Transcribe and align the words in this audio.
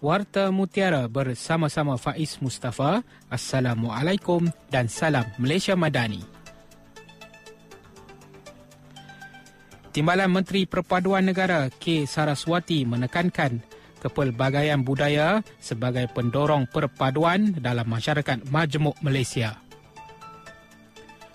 Warta 0.00 0.48
Mutiara 0.48 1.04
bersama-sama 1.12 2.00
Faiz 2.00 2.40
Mustafa. 2.40 3.04
Assalamualaikum 3.28 4.48
dan 4.72 4.88
salam 4.88 5.28
Malaysia 5.36 5.76
Madani. 5.76 6.24
Timbalan 9.92 10.32
Menteri 10.32 10.64
Perpaduan 10.64 11.28
Negara 11.28 11.68
K. 11.68 12.08
Saraswati 12.08 12.88
menekankan 12.88 13.60
kepelbagaian 14.00 14.80
budaya 14.80 15.44
sebagai 15.60 16.08
pendorong 16.16 16.64
perpaduan 16.64 17.60
dalam 17.60 17.84
masyarakat 17.84 18.48
majmuk 18.48 18.96
Malaysia. 19.04 19.60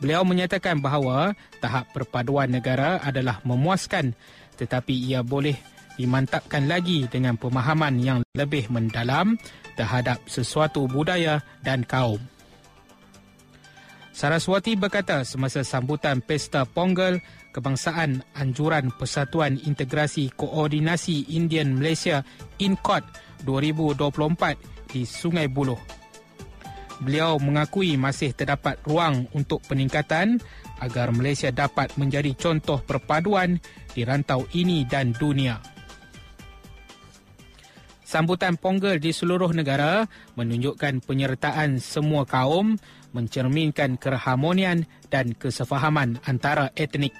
Beliau 0.00 0.24
menyatakan 0.24 0.80
bahawa 0.80 1.36
tahap 1.60 1.92
perpaduan 1.92 2.48
negara 2.48 3.04
adalah 3.04 3.44
memuaskan 3.44 4.16
tetapi 4.56 4.96
ia 4.96 5.20
boleh 5.20 5.75
dimantapkan 5.96 6.68
lagi 6.68 7.08
dengan 7.08 7.40
pemahaman 7.40 7.98
yang 8.00 8.20
lebih 8.36 8.68
mendalam 8.68 9.36
terhadap 9.76 10.22
sesuatu 10.28 10.88
budaya 10.88 11.44
dan 11.64 11.84
kaum. 11.84 12.20
Saraswati 14.16 14.80
berkata 14.80 15.28
semasa 15.28 15.60
sambutan 15.60 16.24
Pesta 16.24 16.64
Pongal 16.64 17.20
Kebangsaan 17.52 18.24
Anjuran 18.32 18.88
Persatuan 18.96 19.60
Integrasi 19.60 20.32
Koordinasi 20.32 21.36
Indian 21.36 21.76
Malaysia 21.76 22.24
INCOT 22.56 23.04
2024 23.44 24.88
di 24.88 25.04
Sungai 25.04 25.52
Buloh. 25.52 25.76
Beliau 27.04 27.36
mengakui 27.36 28.00
masih 28.00 28.32
terdapat 28.32 28.80
ruang 28.88 29.28
untuk 29.36 29.60
peningkatan 29.68 30.40
agar 30.80 31.12
Malaysia 31.12 31.52
dapat 31.52 31.92
menjadi 32.00 32.32
contoh 32.32 32.80
perpaduan 32.80 33.60
di 33.92 34.00
rantau 34.00 34.48
ini 34.56 34.88
dan 34.88 35.12
dunia. 35.12 35.75
Sambutan 38.16 38.56
Pongal 38.56 38.96
di 38.96 39.12
seluruh 39.12 39.52
negara 39.52 40.08
menunjukkan 40.40 41.04
penyertaan 41.04 41.76
semua 41.76 42.24
kaum 42.24 42.80
mencerminkan 43.12 44.00
keharmonian 44.00 44.88
dan 45.12 45.36
kesefahaman 45.36 46.16
antara 46.24 46.72
etnik. 46.80 47.12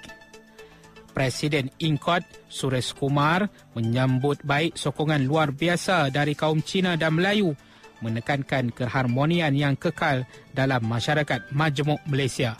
Presiden 1.13 1.69
Inkot 1.77 2.25
Suresh 2.49 2.97
Kumar 2.97 3.45
menyambut 3.77 4.41
baik 4.41 4.73
sokongan 4.73 5.21
luar 5.21 5.53
biasa 5.53 6.09
dari 6.09 6.33
kaum 6.33 6.65
Cina 6.65 6.97
dan 6.97 7.13
Melayu 7.13 7.53
menekankan 8.01 8.73
keharmonian 8.73 9.53
yang 9.53 9.77
kekal 9.77 10.25
dalam 10.49 10.81
masyarakat 10.81 11.53
majmuk 11.53 12.01
Malaysia. 12.09 12.57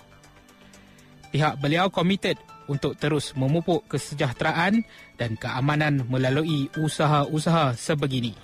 Pihak 1.34 1.58
beliau 1.58 1.90
komited 1.90 2.38
untuk 2.68 3.00
terus 3.00 3.34
memupuk 3.34 3.88
kesejahteraan 3.92 4.84
dan 5.16 5.36
keamanan 5.36 6.06
melalui 6.08 6.72
usaha-usaha 6.76 7.76
sebegini. 7.76 8.36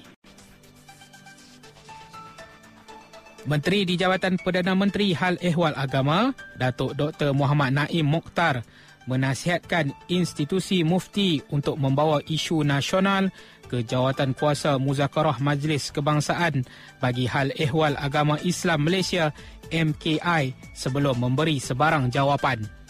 Menteri 3.43 3.83
di 3.83 3.99
Jabatan 3.99 4.39
Perdana 4.39 4.71
Menteri 4.71 5.11
Hal 5.11 5.35
Ehwal 5.43 5.75
Agama, 5.75 6.31
Datuk 6.55 6.95
Dr. 6.95 7.35
Muhammad 7.35 7.75
Naim 7.75 8.07
Mokhtar 8.07 8.63
menasihatkan 9.03 9.91
institusi 10.07 10.87
mufti 10.87 11.43
untuk 11.51 11.75
membawa 11.75 12.23
isu 12.23 12.63
nasional 12.63 13.27
ke 13.67 13.83
jawatan 13.83 14.31
kuasa 14.31 14.79
Muzakarah 14.79 15.43
Majlis 15.43 15.91
Kebangsaan 15.91 16.63
bagi 17.03 17.27
Hal 17.27 17.51
Ehwal 17.59 17.99
Agama 17.99 18.39
Islam 18.47 18.87
Malaysia 18.87 19.35
MKI 19.73 20.55
sebelum 20.71 21.19
memberi 21.19 21.59
sebarang 21.59 22.13
jawapan. 22.15 22.82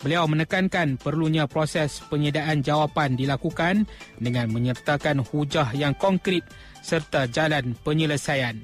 Beliau 0.00 0.24
menekankan 0.24 0.96
perlunya 0.96 1.44
proses 1.44 2.00
penyediaan 2.08 2.64
jawapan 2.64 3.20
dilakukan 3.20 3.84
dengan 4.16 4.48
menyertakan 4.48 5.20
hujah 5.20 5.76
yang 5.76 5.92
konkret 5.92 6.40
serta 6.80 7.28
jalan 7.28 7.76
penyelesaian. 7.84 8.56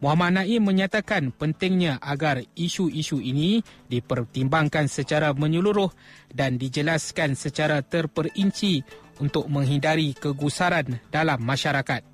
Muhammad 0.00 0.44
Naim 0.44 0.60
menyatakan 0.60 1.32
pentingnya 1.32 1.96
agar 2.04 2.44
isu-isu 2.52 3.16
ini 3.20 3.64
dipertimbangkan 3.88 4.88
secara 4.92 5.32
menyeluruh 5.32 5.88
dan 6.32 6.60
dijelaskan 6.60 7.32
secara 7.32 7.80
terperinci 7.80 8.84
untuk 9.24 9.48
menghindari 9.48 10.12
kegusaran 10.12 11.00
dalam 11.08 11.40
masyarakat. 11.40 12.04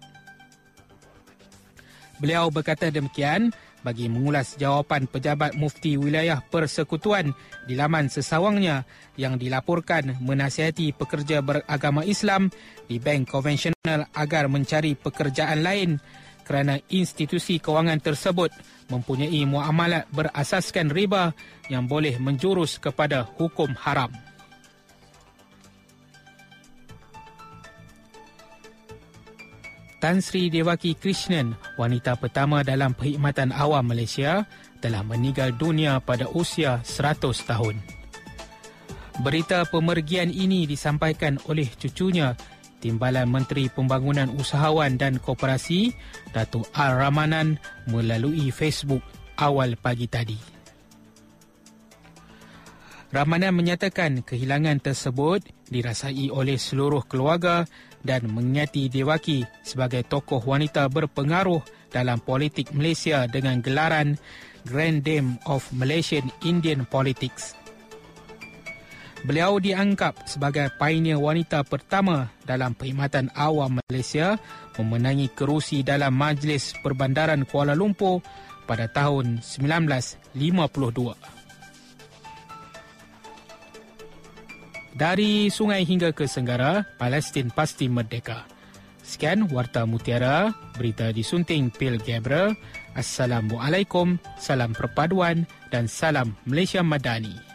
Beliau 2.22 2.54
berkata 2.54 2.86
demikian 2.86 3.50
bagi 3.82 4.06
mengulas 4.06 4.54
jawapan 4.56 5.10
pejabat 5.10 5.59
mufti 5.59 5.98
wilayah 5.98 6.41
persekutuan 6.41 7.34
di 7.66 7.75
laman 7.75 8.09
sesawangnya 8.09 8.87
yang 9.19 9.37
dilaporkan 9.37 10.19
menasihati 10.22 10.94
pekerja 10.94 11.43
beragama 11.43 12.06
Islam 12.06 12.48
di 12.87 13.03
bank 13.03 13.28
konvensional 13.31 14.09
agar 14.15 14.47
mencari 14.47 14.94
pekerjaan 14.94 15.60
lain 15.60 15.98
kerana 16.43 16.78
institusi 16.91 17.62
kewangan 17.62 18.03
tersebut 18.03 18.50
mempunyai 18.91 19.47
muamalat 19.47 20.10
berasaskan 20.10 20.91
riba 20.91 21.32
yang 21.70 21.87
boleh 21.87 22.19
menjurus 22.19 22.82
kepada 22.82 23.25
hukum 23.38 23.72
haram. 23.78 24.10
Tan 30.02 30.18
Sri 30.18 30.50
Devaki 30.50 30.98
Krishnan, 30.98 31.54
wanita 31.78 32.18
pertama 32.18 32.66
dalam 32.66 32.90
perkhidmatan 32.90 33.54
awam 33.54 33.86
Malaysia, 33.86 34.42
telah 34.82 35.06
meninggal 35.06 35.54
dunia 35.54 36.02
pada 36.02 36.26
usia 36.34 36.82
100 36.82 37.22
tahun. 37.46 37.78
Berita 39.22 39.62
pemergian 39.62 40.34
ini 40.34 40.66
disampaikan 40.66 41.38
oleh 41.46 41.70
cucunya, 41.78 42.34
Timbalan 42.82 43.30
Menteri 43.30 43.70
Pembangunan 43.70 44.26
Usahawan 44.34 44.98
dan 44.98 45.22
Koperasi, 45.22 45.94
Datuk 46.34 46.66
R. 46.74 46.98
Ramanan 46.98 47.62
melalui 47.86 48.50
Facebook 48.50 49.06
awal 49.38 49.78
pagi 49.78 50.10
tadi. 50.10 50.61
Ramanan 53.12 53.52
menyatakan 53.52 54.24
kehilangan 54.24 54.80
tersebut 54.80 55.44
dirasai 55.68 56.32
oleh 56.32 56.56
seluruh 56.56 57.04
keluarga 57.04 57.68
dan 58.00 58.24
mengingati 58.24 58.88
Dewaki 58.88 59.44
sebagai 59.60 60.00
tokoh 60.08 60.40
wanita 60.40 60.88
berpengaruh 60.88 61.60
dalam 61.92 62.24
politik 62.24 62.72
Malaysia 62.72 63.28
dengan 63.28 63.60
gelaran 63.60 64.16
Grand 64.64 65.04
Dame 65.04 65.36
of 65.44 65.60
Malaysian 65.76 66.32
Indian 66.40 66.88
Politics. 66.88 67.52
Beliau 69.28 69.60
dianggap 69.60 70.24
sebagai 70.24 70.72
pioneer 70.80 71.20
wanita 71.20 71.68
pertama 71.68 72.32
dalam 72.48 72.72
perkhidmatan 72.72 73.28
awam 73.36 73.76
Malaysia 73.92 74.40
memenangi 74.80 75.28
kerusi 75.36 75.84
dalam 75.84 76.16
Majlis 76.16 76.80
Perbandaran 76.80 77.44
Kuala 77.44 77.76
Lumpur 77.76 78.24
pada 78.64 78.88
tahun 78.88 79.44
1952. 79.44 81.41
Dari 85.02 85.50
sungai 85.50 85.82
hingga 85.82 86.14
ke 86.14 86.30
Senggara, 86.30 86.86
Palestin 86.94 87.50
pasti 87.50 87.90
merdeka. 87.90 88.46
Sekian 89.02 89.50
Warta 89.50 89.82
Mutiara, 89.82 90.54
berita 90.78 91.10
disunting 91.10 91.74
Pil 91.74 91.98
Gabriel. 91.98 92.54
Assalamualaikum, 92.94 94.14
salam 94.38 94.70
perpaduan 94.70 95.43
dan 95.75 95.90
salam 95.90 96.38
Malaysia 96.46 96.87
Madani. 96.87 97.51